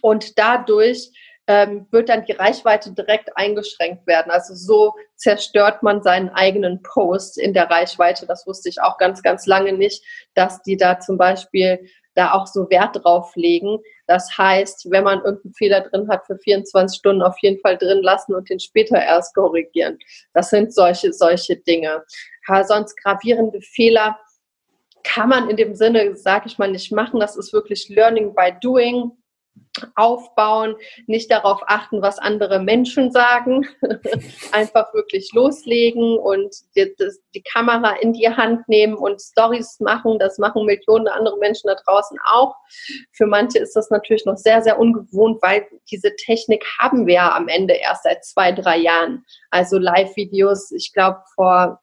[0.00, 1.10] und dadurch
[1.50, 4.30] ähm, wird dann die Reichweite direkt eingeschränkt werden.
[4.30, 8.24] Also so zerstört man seinen eigenen Post in der Reichweite.
[8.24, 11.84] Das wusste ich auch ganz, ganz lange nicht, dass die da zum Beispiel
[12.14, 13.78] da auch so Wert drauf legen.
[14.06, 18.00] Das heißt, wenn man irgendeinen Fehler drin hat, für 24 Stunden auf jeden Fall drin
[18.00, 19.98] lassen und den später erst korrigieren.
[20.34, 22.04] Das sind solche, solche Dinge.
[22.46, 24.20] Ja, sonst gravierende Fehler
[25.02, 27.18] kann man in dem Sinne, sage ich mal, nicht machen.
[27.18, 29.10] Das ist wirklich Learning by Doing
[29.94, 30.74] aufbauen,
[31.06, 33.66] nicht darauf achten, was andere Menschen sagen,
[34.52, 36.94] einfach wirklich loslegen und die,
[37.34, 40.18] die, Kamera in die Hand nehmen und Stories machen.
[40.18, 42.54] Das machen Millionen andere Menschen da draußen auch.
[43.12, 47.34] Für manche ist das natürlich noch sehr, sehr ungewohnt, weil diese Technik haben wir ja
[47.34, 49.24] am Ende erst seit zwei, drei Jahren.
[49.50, 51.80] Also Live-Videos, ich glaube vor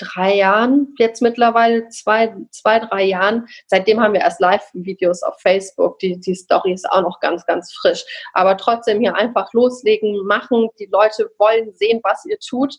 [0.00, 3.46] drei Jahren, jetzt mittlerweile zwei, zwei, drei Jahren.
[3.66, 5.98] Seitdem haben wir erst Live-Videos auf Facebook.
[5.98, 8.04] Die, die Story ist auch noch ganz, ganz frisch.
[8.32, 10.68] Aber trotzdem hier einfach loslegen, machen.
[10.78, 12.76] Die Leute wollen sehen, was ihr tut.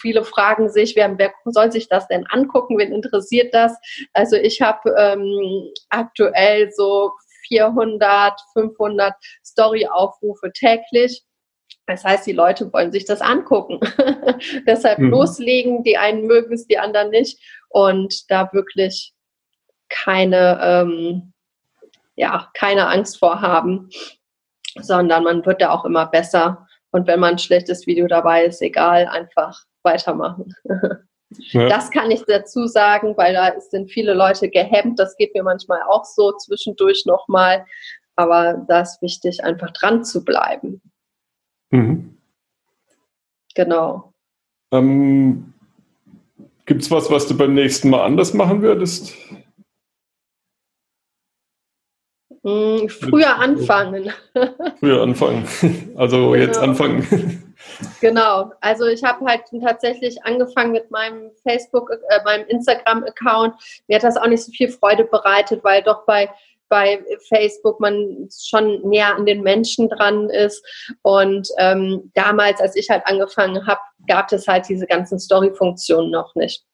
[0.00, 2.78] Viele fragen sich, wer, wer soll sich das denn angucken?
[2.78, 3.76] Wen interessiert das?
[4.12, 7.12] Also ich habe ähm, aktuell so
[7.48, 11.24] 400, 500 Story-Aufrufe täglich
[11.90, 13.80] das heißt, die Leute wollen sich das angucken.
[14.66, 15.10] Deshalb mhm.
[15.10, 17.40] loslegen, die einen mögen es, die anderen nicht.
[17.68, 19.12] Und da wirklich
[19.88, 21.32] keine, ähm,
[22.16, 23.88] ja, keine Angst vor haben,
[24.80, 26.66] sondern man wird da auch immer besser.
[26.92, 30.54] Und wenn man ein schlechtes Video dabei ist, egal, einfach weitermachen.
[31.52, 31.68] Ja.
[31.68, 34.98] Das kann ich dazu sagen, weil da sind viele Leute gehemmt.
[34.98, 37.64] Das geht mir manchmal auch so zwischendurch nochmal.
[38.16, 40.82] Aber da ist wichtig, einfach dran zu bleiben.
[41.70, 42.16] Mhm.
[43.54, 44.12] Genau.
[44.72, 45.52] Ähm,
[46.66, 49.16] Gibt es was, was du beim nächsten Mal anders machen würdest?
[52.42, 54.12] Hm, früher anfangen.
[54.80, 55.46] Früher anfangen.
[55.96, 56.34] Also genau.
[56.34, 57.52] jetzt anfangen.
[58.00, 58.52] Genau.
[58.62, 63.54] Also ich habe halt tatsächlich angefangen mit meinem Facebook, äh, meinem Instagram-Account.
[63.88, 66.30] Mir hat das auch nicht so viel Freude bereitet, weil doch bei
[66.70, 70.64] bei Facebook man schon näher an den Menschen dran ist.
[71.02, 76.34] Und ähm, damals, als ich halt angefangen habe, gab es halt diese ganzen Story-Funktionen noch
[76.34, 76.64] nicht.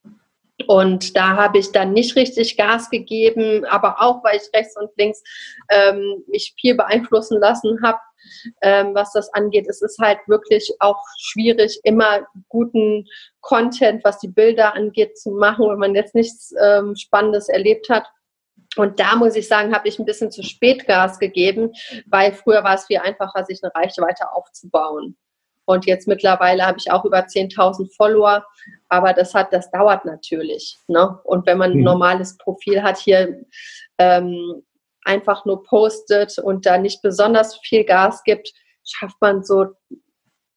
[0.68, 4.90] Und da habe ich dann nicht richtig Gas gegeben, aber auch, weil ich rechts und
[4.96, 5.22] links
[5.68, 7.98] ähm, mich viel beeinflussen lassen habe,
[8.62, 9.66] ähm, was das angeht.
[9.68, 13.06] Es ist halt wirklich auch schwierig, immer guten
[13.40, 18.06] Content, was die Bilder angeht, zu machen, wenn man jetzt nichts ähm, Spannendes erlebt hat.
[18.76, 21.72] Und da muss ich sagen, habe ich ein bisschen zu spät Gas gegeben,
[22.06, 25.16] weil früher war es viel einfacher, sich eine Reichweite aufzubauen.
[25.66, 28.46] Und jetzt mittlerweile habe ich auch über 10.000 Follower.
[28.88, 30.78] Aber das hat, das dauert natürlich.
[30.86, 31.18] Ne?
[31.24, 31.84] Und wenn man ein mhm.
[31.84, 33.42] normales Profil hat, hier
[33.98, 34.62] ähm,
[35.04, 38.52] einfach nur postet und da nicht besonders viel Gas gibt,
[38.84, 39.66] schafft man so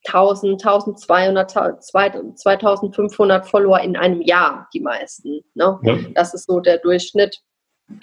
[0.05, 5.41] 1000, 1200, 2500 Follower in einem Jahr, die meisten.
[5.55, 5.79] Ne?
[5.83, 5.97] Ja.
[6.13, 7.41] Das ist so der Durchschnitt.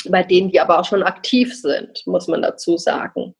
[0.08, 3.34] Bei denen, die aber auch schon aktiv sind, muss man dazu sagen.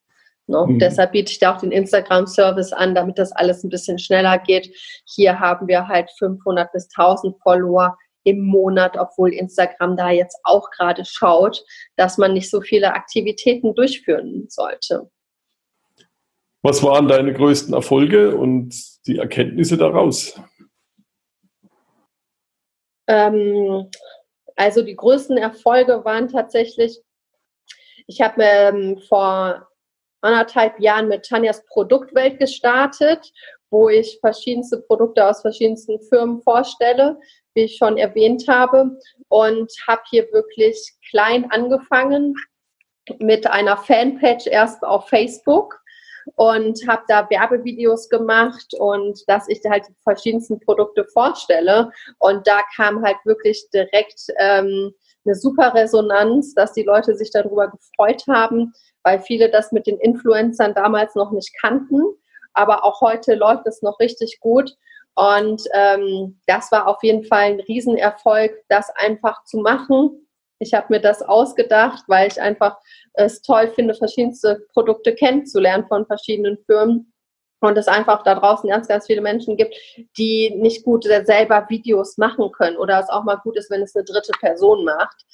[0.46, 0.64] Ne?
[0.66, 0.78] Mhm.
[0.78, 4.74] Deshalb biete ich da auch den Instagram-Service an, damit das alles ein bisschen schneller geht.
[5.04, 10.70] Hier haben wir halt 500 bis 1000 Follower im Monat, obwohl Instagram da jetzt auch
[10.70, 11.64] gerade schaut,
[11.96, 15.10] dass man nicht so viele Aktivitäten durchführen sollte.
[16.62, 18.74] Was waren deine größten Erfolge und
[19.06, 20.40] die Erkenntnisse daraus?
[23.06, 23.88] Ähm,
[24.56, 27.00] also die größten Erfolge waren tatsächlich,
[28.06, 29.68] ich habe ähm, vor
[30.22, 33.32] anderthalb Jahren mit Tanjas Produktwelt gestartet,
[33.70, 37.18] wo ich verschiedenste Produkte aus verschiedensten Firmen vorstelle,
[37.54, 38.98] wie ich schon erwähnt habe.
[39.28, 42.34] Und habe hier wirklich klein angefangen
[43.18, 45.80] mit einer Fanpage erst auf Facebook
[46.34, 51.90] und habe da Werbevideos gemacht und dass ich halt die verschiedensten Produkte vorstelle.
[52.18, 54.92] Und da kam halt wirklich direkt ähm,
[55.24, 59.98] eine super Resonanz, dass die Leute sich darüber gefreut haben, weil viele das mit den
[59.98, 62.02] Influencern damals noch nicht kannten.
[62.54, 64.76] Aber auch heute läuft es noch richtig gut.
[65.14, 70.25] Und ähm, das war auf jeden Fall ein Riesenerfolg, das einfach zu machen.
[70.58, 72.78] Ich habe mir das ausgedacht, weil ich einfach
[73.14, 77.12] es toll finde, verschiedenste Produkte kennenzulernen von verschiedenen Firmen.
[77.60, 79.74] Und es einfach da draußen ganz, ganz viele Menschen gibt,
[80.18, 83.96] die nicht gut selber Videos machen können oder es auch mal gut ist, wenn es
[83.96, 85.24] eine dritte Person macht.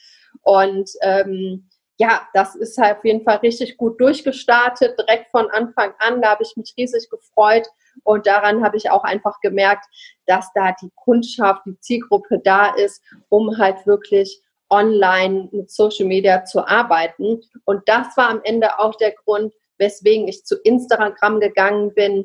[0.43, 5.95] Und ähm, ja, das ist halt auf jeden Fall richtig gut durchgestartet, direkt von Anfang
[5.99, 6.23] an.
[6.23, 7.69] Da habe ich mich riesig gefreut
[8.05, 9.85] und daran habe ich auch einfach gemerkt,
[10.27, 14.42] dass da die Kundschaft, die Zielgruppe da ist, um halt wirklich
[14.73, 17.43] online mit Social Media zu arbeiten.
[17.65, 22.25] Und das war am Ende auch der Grund, weswegen ich zu Instagram gegangen bin,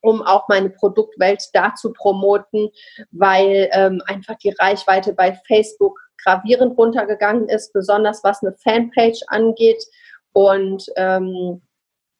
[0.00, 2.70] um auch meine Produktwelt da zu promoten,
[3.10, 9.84] weil ähm, einfach die Reichweite bei Facebook gravierend runtergegangen ist, besonders was eine Fanpage angeht.
[10.32, 11.62] Und ähm,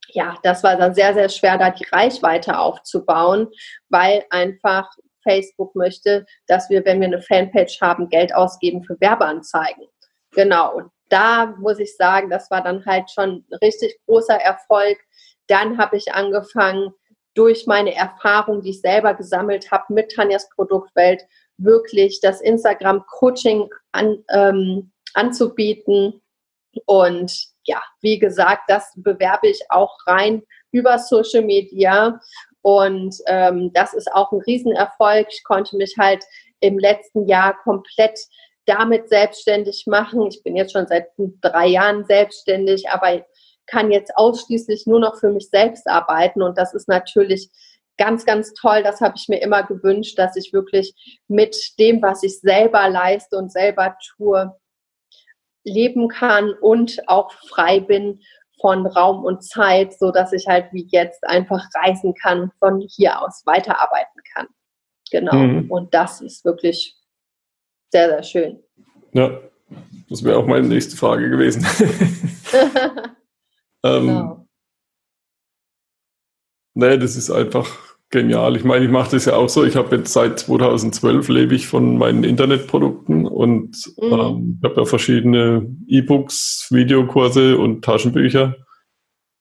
[0.09, 3.49] ja, das war dann sehr, sehr schwer, da die Reichweite aufzubauen,
[3.89, 4.89] weil einfach
[5.25, 9.87] Facebook möchte, dass wir, wenn wir eine Fanpage haben, Geld ausgeben für Werbeanzeigen.
[10.33, 10.77] Genau.
[10.77, 14.99] Und da muss ich sagen, das war dann halt schon ein richtig großer Erfolg.
[15.49, 16.93] Dann habe ich angefangen,
[17.35, 21.23] durch meine Erfahrung, die ich selber gesammelt habe mit Tanjas Produktwelt,
[21.57, 26.23] wirklich das Instagram-Coaching an, ähm, anzubieten.
[26.87, 27.33] Und
[27.65, 32.21] ja, wie gesagt, das bewerbe ich auch rein über Social Media.
[32.65, 35.27] Und ähm, das ist auch ein Riesenerfolg.
[35.31, 36.25] Ich konnte mich halt
[36.61, 38.19] im letzten Jahr komplett
[38.65, 40.27] damit selbstständig machen.
[40.29, 41.09] Ich bin jetzt schon seit
[41.43, 43.23] drei Jahren selbstständig, aber
[43.67, 46.41] kann jetzt ausschließlich nur noch für mich selbst arbeiten.
[46.41, 47.51] Und das ist natürlich
[47.99, 48.83] ganz, ganz toll.
[48.83, 53.37] Das habe ich mir immer gewünscht, dass ich wirklich mit dem, was ich selber leiste
[53.37, 54.57] und selber tue,
[55.65, 58.21] leben kann und auch frei bin
[58.61, 63.21] von Raum und Zeit, so dass ich halt wie jetzt einfach reisen kann von hier
[63.21, 64.47] aus weiterarbeiten kann.
[65.11, 65.35] Genau.
[65.35, 65.71] Mhm.
[65.71, 66.97] Und das ist wirklich
[67.91, 68.63] sehr, sehr schön.
[69.13, 69.39] Ja,
[70.09, 71.65] das wäre auch meine nächste Frage gewesen.
[73.85, 74.49] ähm, genau.
[76.75, 77.84] Nee, das ist einfach
[78.15, 78.57] genial.
[78.57, 79.65] Ich meine, ich mache das ja auch so.
[79.65, 84.13] Ich habe jetzt seit 2012 lebe ich von meinen Internetprodukten und mhm.
[84.13, 88.57] ähm, habe ja verschiedene E-Books, Videokurse und Taschenbücher,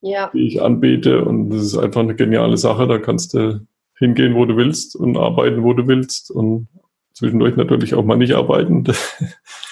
[0.01, 0.29] ja.
[0.33, 1.23] die ich anbiete.
[1.23, 2.87] Und das ist einfach eine geniale Sache.
[2.87, 3.65] Da kannst du
[3.99, 6.67] hingehen, wo du willst und arbeiten, wo du willst und
[7.13, 8.83] zwischendurch natürlich auch mal nicht arbeiten.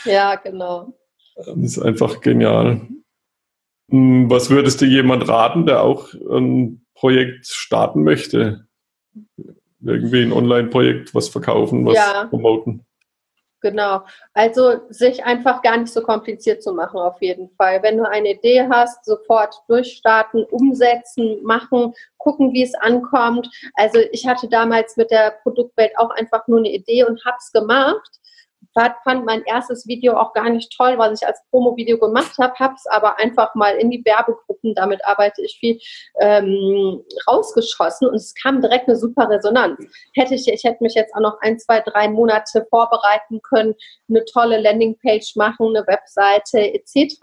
[0.04, 0.96] Ja, genau.
[1.36, 2.82] Das ist einfach genial.
[3.92, 8.66] Hm, was würdest du jemand raten, der auch ein Projekt starten möchte?
[9.84, 12.26] Irgendwie ein Online-Projekt, was verkaufen, was ja.
[12.26, 12.86] promoten?
[13.62, 14.04] Genau.
[14.34, 17.84] Also sich einfach gar nicht so kompliziert zu machen, auf jeden Fall.
[17.84, 23.48] Wenn du eine Idee hast, sofort durchstarten, umsetzen, machen, gucken, wie es ankommt.
[23.76, 28.21] Also ich hatte damals mit der Produktwelt auch einfach nur eine Idee und hab's gemacht
[28.74, 32.76] fand mein erstes Video auch gar nicht toll, was ich als Promo-Video gemacht habe, habe
[32.76, 35.80] es aber einfach mal in die Werbegruppen, damit arbeite ich viel,
[36.20, 39.80] ähm, rausgeschossen und es kam direkt eine super Resonanz.
[40.16, 43.76] Hätte ich, ich hätte mich jetzt auch noch ein, zwei, drei Monate vorbereiten können,
[44.10, 47.18] eine tolle Landingpage machen, eine Webseite etc.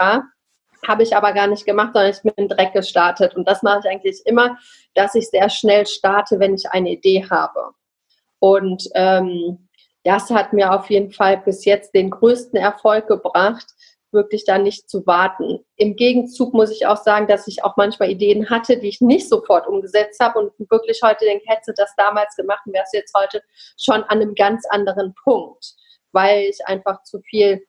[0.87, 3.35] Habe ich aber gar nicht gemacht, sondern ich bin direkt gestartet.
[3.35, 4.59] Und das mache ich eigentlich immer,
[4.95, 7.73] dass ich sehr schnell starte, wenn ich eine Idee habe.
[8.39, 9.68] Und ähm,
[10.05, 13.67] das hat mir auf jeden Fall bis jetzt den größten Erfolg gebracht,
[14.11, 15.59] wirklich da nicht zu warten.
[15.77, 19.29] Im Gegenzug muss ich auch sagen, dass ich auch manchmal Ideen hatte, die ich nicht
[19.29, 23.43] sofort umgesetzt habe und wirklich heute denke, hätte das damals gemacht, wäre es jetzt heute
[23.79, 25.75] schon an einem ganz anderen Punkt,
[26.13, 27.63] weil ich einfach zu viel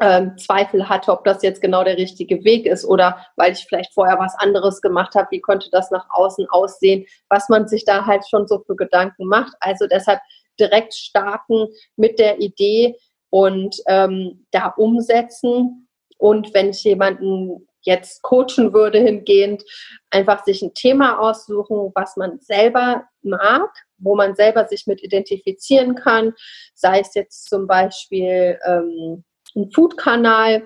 [0.00, 3.92] ähm, Zweifel hatte, ob das jetzt genau der richtige Weg ist oder weil ich vielleicht
[3.92, 8.06] vorher was anderes gemacht habe, wie könnte das nach außen aussehen, was man sich da
[8.06, 9.52] halt schon so für Gedanken macht.
[9.60, 10.20] Also deshalb
[10.60, 12.96] direkt starten mit der Idee
[13.30, 15.88] und ähm, da umsetzen.
[16.18, 19.64] Und wenn ich jemanden jetzt coachen würde hingehend,
[20.10, 25.94] einfach sich ein Thema aussuchen, was man selber mag, wo man selber sich mit identifizieren
[25.94, 26.34] kann,
[26.74, 29.24] sei es jetzt zum Beispiel ähm,
[29.56, 30.62] ein Food-Kanal,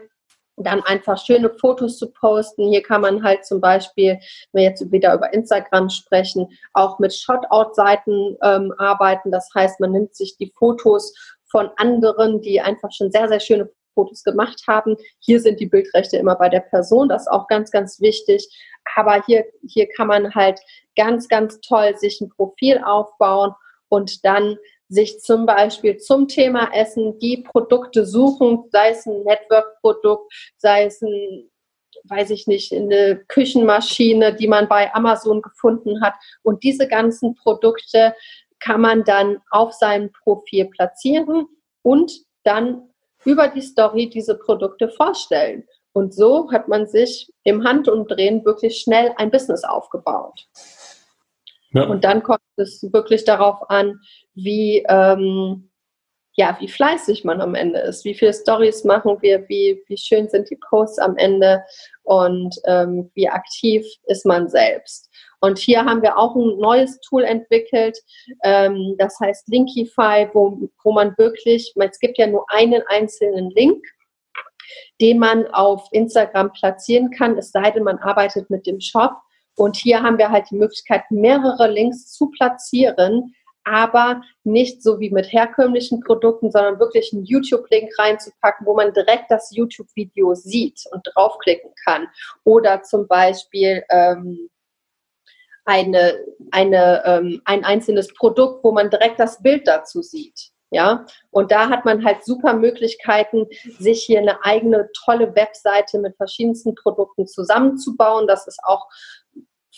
[0.57, 2.69] dann einfach schöne Fotos zu posten.
[2.69, 4.19] Hier kann man halt zum Beispiel,
[4.53, 9.31] wenn wir jetzt wieder über Instagram sprechen, auch mit Shotout-Seiten ähm, arbeiten.
[9.31, 11.13] Das heißt, man nimmt sich die Fotos
[11.45, 14.97] von anderen, die einfach schon sehr, sehr schöne Fotos gemacht haben.
[15.21, 18.49] Hier sind die Bildrechte immer bei der Person, das ist auch ganz, ganz wichtig.
[18.97, 20.61] Aber hier, hier kann man halt
[20.97, 23.55] ganz, ganz toll sich ein Profil aufbauen
[23.89, 24.57] und dann
[24.95, 31.03] sich zum Beispiel zum Thema Essen die Produkte suchen, sei es ein Network-Produkt, sei es
[31.03, 31.51] ein,
[32.05, 36.15] weiß ich nicht, eine Küchenmaschine, die man bei Amazon gefunden hat.
[36.43, 38.15] Und diese ganzen Produkte
[38.61, 41.47] kann man dann auf seinem Profil platzieren
[41.83, 42.13] und
[42.45, 42.89] dann
[43.25, 45.65] über die Story diese Produkte vorstellen.
[45.93, 50.49] Und so hat man sich im Handumdrehen wirklich schnell ein Business aufgebaut.
[51.75, 51.85] Ja.
[51.85, 54.01] Und dann kommt es wirklich darauf an,
[54.35, 55.71] wie, ähm,
[56.37, 60.29] ja, wie fleißig man am Ende ist, wie viele Stories machen wir, wie, wie schön
[60.29, 61.63] sind die Posts am Ende
[62.05, 65.11] und ähm, wie aktiv ist man selbst.
[65.41, 67.99] Und hier haben wir auch ein neues Tool entwickelt,
[68.45, 73.85] ähm, das heißt Linkify, wo, wo man wirklich, es gibt ja nur einen einzelnen Link,
[75.01, 79.13] den man auf Instagram platzieren kann, es sei denn, man arbeitet mit dem Shop.
[79.57, 85.11] Und hier haben wir halt die Möglichkeit, mehrere Links zu platzieren, aber nicht so wie
[85.11, 91.03] mit herkömmlichen Produkten, sondern wirklich einen YouTube-Link reinzupacken, wo man direkt das YouTube-Video sieht und
[91.15, 92.07] draufklicken kann.
[92.45, 94.51] Oder zum Beispiel ähm,
[95.65, 96.19] eine,
[96.51, 100.51] eine, ähm, ein einzelnes Produkt, wo man direkt das Bild dazu sieht.
[100.71, 103.47] Ja, und da hat man halt super Möglichkeiten,
[103.79, 108.27] sich hier eine eigene tolle Webseite mit verschiedensten Produkten zusammenzubauen.
[108.27, 108.89] Das ist auch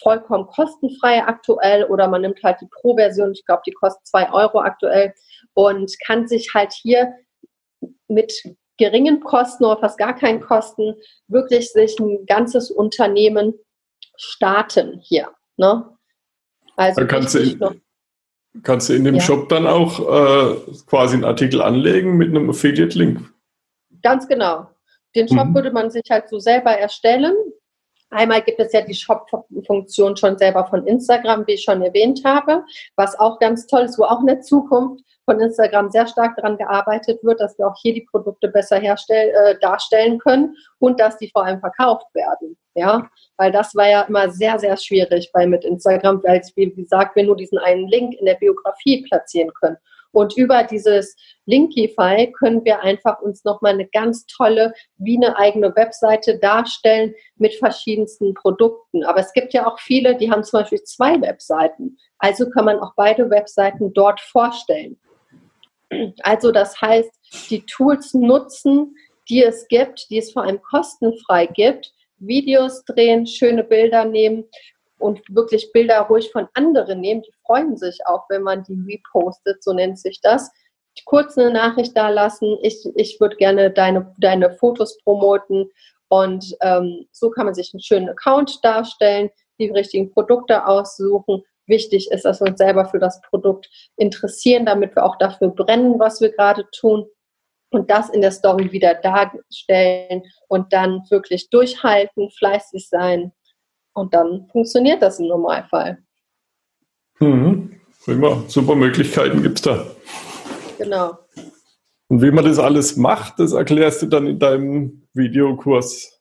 [0.02, 4.60] vollkommen kostenfrei aktuell oder man nimmt halt die Pro-Version, ich glaube, die kostet zwei Euro
[4.60, 5.14] aktuell
[5.54, 7.12] und kann sich halt hier
[8.08, 8.32] mit
[8.78, 10.94] geringen Kosten oder fast gar keinen Kosten
[11.28, 13.54] wirklich sich ein ganzes Unternehmen
[14.16, 15.30] starten hier.
[15.56, 15.96] Ne?
[16.76, 17.82] Also da kannst, du in,
[18.62, 19.20] kannst du in dem ja.
[19.20, 20.56] Shop dann auch äh,
[20.86, 23.20] quasi einen Artikel anlegen mit einem Affiliate-Link.
[24.02, 24.68] Ganz genau.
[25.14, 25.54] Den Shop mhm.
[25.54, 27.34] würde man sich halt so selber erstellen.
[28.16, 32.64] Einmal gibt es ja die Shop-Funktion schon selber von Instagram, wie ich schon erwähnt habe,
[32.96, 36.56] was auch ganz toll ist, wo auch in der Zukunft von Instagram sehr stark daran
[36.56, 41.18] gearbeitet wird, dass wir auch hier die Produkte besser herstellen, äh, darstellen können und dass
[41.18, 42.56] die vor allem verkauft werden.
[42.74, 47.16] Ja, weil das war ja immer sehr, sehr schwierig bei mit Instagram, weil, wie gesagt,
[47.16, 49.76] wir nur diesen einen Link in der Biografie platzieren können.
[50.16, 55.76] Und über dieses Linkify können wir einfach uns nochmal eine ganz tolle, wie eine eigene
[55.76, 59.04] Webseite darstellen mit verschiedensten Produkten.
[59.04, 61.98] Aber es gibt ja auch viele, die haben zum Beispiel zwei Webseiten.
[62.16, 64.98] Also kann man auch beide Webseiten dort vorstellen.
[66.22, 67.10] Also das heißt,
[67.50, 68.94] die Tools nutzen,
[69.28, 74.44] die es gibt, die es vor allem kostenfrei gibt, Videos drehen, schöne Bilder nehmen
[74.98, 77.22] und wirklich Bilder ruhig von anderen nehmen.
[77.22, 80.50] Die freuen sich auch, wenn man die repostet, so nennt sich das.
[81.04, 82.56] Kurz eine Nachricht da lassen.
[82.62, 85.70] Ich, ich würde gerne deine, deine Fotos promoten.
[86.08, 91.42] Und ähm, so kann man sich einen schönen Account darstellen, die richtigen Produkte aussuchen.
[91.66, 95.98] Wichtig ist, dass wir uns selber für das Produkt interessieren, damit wir auch dafür brennen,
[95.98, 97.06] was wir gerade tun.
[97.70, 103.32] und das in der Story wieder darstellen und dann wirklich durchhalten, fleißig sein
[103.96, 105.98] und dann funktioniert das im Normalfall.
[107.18, 107.80] Mhm.
[108.04, 109.86] Prima, super Möglichkeiten gibt es da.
[110.78, 111.18] Genau.
[112.08, 116.12] Und wie man das alles macht, das erklärst du dann in deinem Videokurs.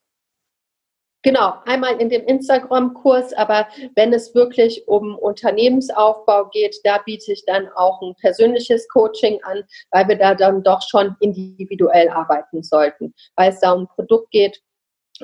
[1.22, 3.66] Genau, einmal in dem Instagram-Kurs, aber
[3.96, 9.64] wenn es wirklich um Unternehmensaufbau geht, da biete ich dann auch ein persönliches Coaching an,
[9.90, 14.30] weil wir da dann doch schon individuell arbeiten sollten, weil es da um ein Produkt
[14.30, 14.62] geht,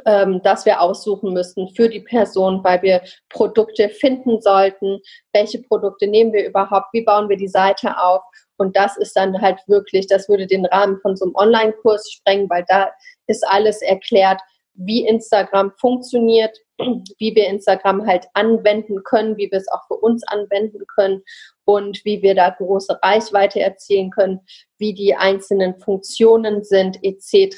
[0.06, 5.00] ähm, das wir aussuchen müssen für die Person, weil wir Produkte finden sollten.
[5.32, 6.92] Welche Produkte nehmen wir überhaupt?
[6.92, 8.22] Wie bauen wir die Seite auf?
[8.56, 12.48] Und das ist dann halt wirklich, das würde den Rahmen von so einem Online-Kurs sprengen,
[12.48, 12.90] weil da
[13.26, 14.40] ist alles erklärt,
[14.74, 20.22] wie Instagram funktioniert, wie wir Instagram halt anwenden können, wie wir es auch für uns
[20.28, 21.22] anwenden können
[21.64, 24.40] und wie wir da große Reichweite erzielen können,
[24.78, 27.56] wie die einzelnen Funktionen sind, etc.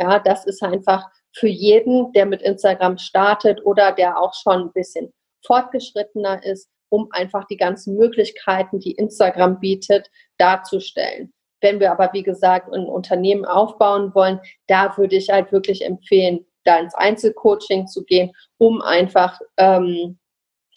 [0.00, 1.04] Ja, das ist einfach
[1.34, 5.12] für jeden, der mit Instagram startet oder der auch schon ein bisschen
[5.44, 11.32] fortgeschrittener ist, um einfach die ganzen Möglichkeiten, die Instagram bietet, darzustellen.
[11.60, 16.46] Wenn wir aber, wie gesagt, ein Unternehmen aufbauen wollen, da würde ich halt wirklich empfehlen,
[16.64, 20.18] da ins Einzelcoaching zu gehen, um einfach ähm,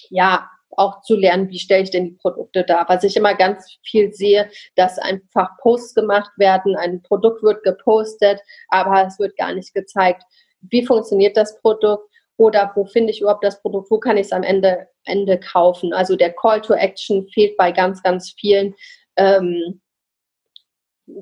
[0.09, 2.85] ja auch zu lernen, wie stelle ich denn die Produkte dar.
[2.87, 8.39] Was ich immer ganz viel sehe, dass einfach Posts gemacht werden, ein Produkt wird gepostet,
[8.69, 10.23] aber es wird gar nicht gezeigt,
[10.69, 14.31] wie funktioniert das Produkt oder wo finde ich überhaupt das Produkt, wo kann ich es
[14.31, 15.93] am Ende, Ende kaufen.
[15.93, 18.75] Also der Call to Action fehlt bei ganz, ganz vielen,
[19.15, 19.81] ähm,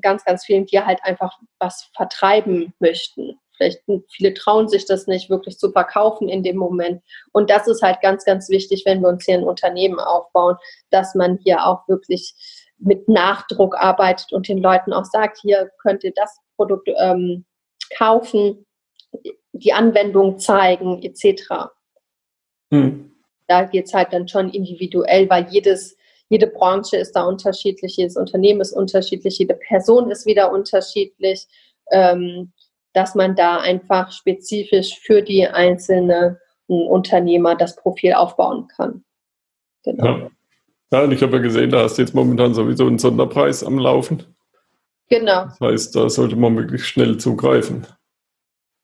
[0.02, 3.38] ganz, ganz vielen, die halt einfach was vertreiben möchten.
[3.56, 7.02] Vielleicht viele trauen sich das nicht wirklich zu verkaufen in dem Moment.
[7.32, 10.56] Und das ist halt ganz, ganz wichtig, wenn wir uns hier ein Unternehmen aufbauen,
[10.90, 12.34] dass man hier auch wirklich
[12.78, 17.46] mit Nachdruck arbeitet und den Leuten auch sagt, hier könnt ihr das Produkt ähm,
[17.96, 18.65] kaufen
[19.52, 21.70] die Anwendung zeigen, etc.
[22.70, 23.12] Hm.
[23.46, 25.96] Da geht es halt dann schon individuell, weil jedes,
[26.28, 31.46] jede Branche ist da unterschiedlich, jedes Unternehmen ist unterschiedlich, jede Person ist wieder unterschiedlich,
[31.92, 32.52] ähm,
[32.92, 39.04] dass man da einfach spezifisch für die einzelne Unternehmer das Profil aufbauen kann.
[39.84, 40.04] Genau.
[40.04, 40.30] Ja.
[40.92, 43.78] ja, und ich habe ja gesehen, da hast du jetzt momentan sowieso einen Sonderpreis am
[43.78, 44.24] Laufen.
[45.08, 45.44] Genau.
[45.44, 47.86] Das heißt, da sollte man möglichst schnell zugreifen.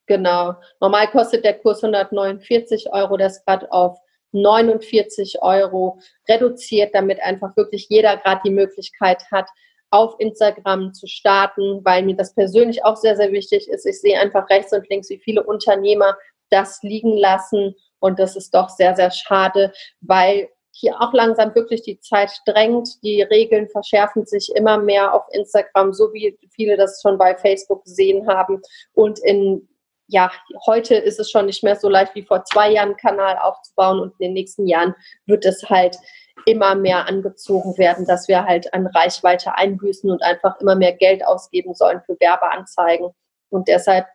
[0.05, 0.55] Genau.
[0.81, 3.97] Normal kostet der Kurs 149 Euro, das gerade auf
[4.33, 9.47] 49 Euro reduziert, damit einfach wirklich jeder gerade die Möglichkeit hat,
[9.91, 13.85] auf Instagram zu starten, weil mir das persönlich auch sehr, sehr wichtig ist.
[13.85, 16.17] Ich sehe einfach rechts und links, wie viele Unternehmer
[16.49, 17.75] das liegen lassen.
[17.99, 22.89] Und das ist doch sehr, sehr schade, weil hier auch langsam wirklich die Zeit drängt.
[23.03, 27.83] Die Regeln verschärfen sich immer mehr auf Instagram, so wie viele das schon bei Facebook
[27.83, 28.61] gesehen haben.
[28.93, 29.69] Und in
[30.13, 30.31] ja,
[30.67, 33.99] heute ist es schon nicht mehr so leicht wie vor zwei Jahren, einen Kanal aufzubauen
[33.99, 34.93] und in den nächsten Jahren
[35.25, 35.97] wird es halt
[36.45, 41.25] immer mehr angezogen werden, dass wir halt an Reichweite einbüßen und einfach immer mehr Geld
[41.25, 43.09] ausgeben sollen für Werbeanzeigen.
[43.49, 44.05] Und deshalb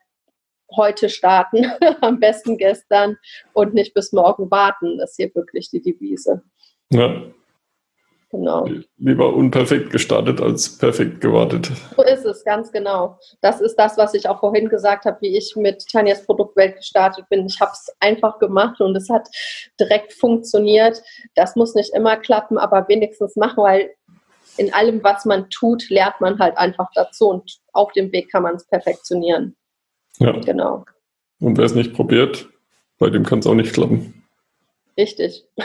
[0.77, 1.67] heute starten,
[2.01, 3.17] am besten gestern
[3.53, 5.01] und nicht bis morgen warten.
[5.01, 6.43] Ist hier wirklich die Devise.
[6.93, 7.23] Ja,
[8.31, 8.69] Genau.
[8.99, 11.71] Lieber unperfekt gestartet als perfekt gewartet.
[11.97, 13.19] So ist es, ganz genau.
[13.41, 17.25] Das ist das, was ich auch vorhin gesagt habe, wie ich mit Tanjas Produktwelt gestartet
[17.31, 17.47] bin.
[17.47, 19.27] Ich habe es einfach gemacht und es hat
[19.81, 21.03] direkt funktioniert.
[21.37, 23.95] Das muss nicht immer klappen, aber wenigstens machen, weil
[24.59, 28.43] in allem, was man tut, lernt man halt einfach dazu und auf dem Weg kann
[28.43, 29.57] man es perfektionieren.
[30.19, 30.33] Ja.
[30.33, 30.85] Genau.
[31.41, 32.49] Und wer es nicht probiert,
[32.99, 34.18] bei dem kann es auch nicht klappen.
[34.99, 35.47] Richtig.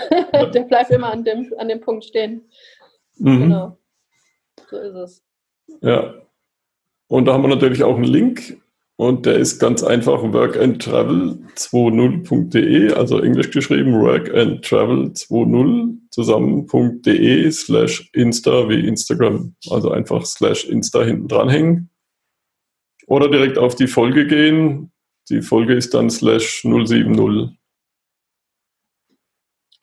[0.54, 2.44] der bleibt immer an dem, an dem Punkt stehen.
[3.18, 3.40] Mhm.
[3.40, 3.80] Genau.
[4.70, 5.24] So ist es.
[5.82, 6.14] Ja.
[7.08, 8.62] Und da haben wir natürlich auch einen Link
[8.96, 19.56] und der ist ganz einfach workandtravel20.de, also englisch geschrieben workandtravel20 zusammen.de slash insta wie Instagram,
[19.70, 21.90] also einfach slash insta hinten dranhängen.
[23.08, 24.94] Oder direkt auf die Folge gehen.
[25.30, 27.58] Die Folge ist dann slash 070.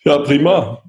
[0.05, 0.83] Ja, prima.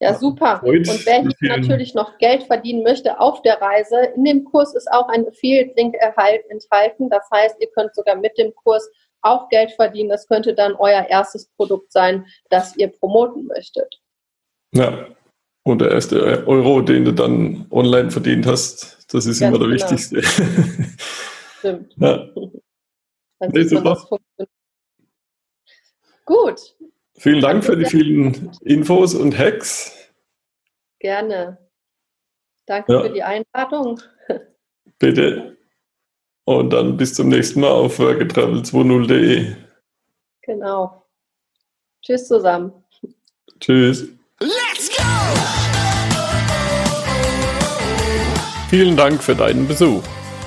[0.00, 0.62] Ja, super.
[0.62, 4.90] Und wer hier natürlich noch Geld verdienen möchte auf der Reise, in dem Kurs ist
[4.92, 7.08] auch ein Affiliate-Link enthalten.
[7.08, 8.88] Das heißt, ihr könnt sogar mit dem Kurs
[9.22, 10.10] auch Geld verdienen.
[10.10, 14.00] Das könnte dann euer erstes Produkt sein, das ihr promoten möchtet.
[14.74, 15.06] Ja,
[15.62, 19.74] und der erste Euro, den du dann online verdient hast, das ist Ganz immer der
[19.74, 19.90] genau.
[19.90, 20.22] wichtigste.
[21.58, 21.94] Stimmt.
[21.98, 22.28] Ja.
[23.40, 24.06] Dann nee, super.
[26.26, 26.76] Gut,
[27.16, 29.92] Vielen Dank für die vielen Infos und Hacks.
[30.98, 31.58] Gerne.
[32.66, 33.02] Danke ja.
[33.02, 34.00] für die Einladung.
[34.98, 35.56] Bitte.
[36.44, 39.54] Und dann bis zum nächsten Mal auf workatravel20.de.
[40.42, 41.06] Genau.
[42.02, 42.72] Tschüss zusammen.
[43.60, 44.08] Tschüss.
[44.40, 45.04] Let's go!
[48.68, 50.02] Vielen Dank für deinen Besuch.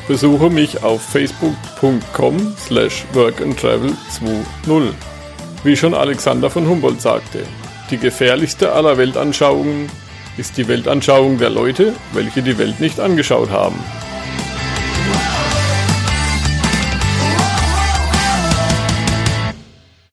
[0.08, 5.17] Besuche mich auf facebook.com slash workandtravel20.
[5.64, 7.40] Wie schon Alexander von Humboldt sagte,
[7.90, 9.90] die gefährlichste aller Weltanschauungen
[10.38, 13.76] ist die Weltanschauung der Leute, welche die Welt nicht angeschaut haben.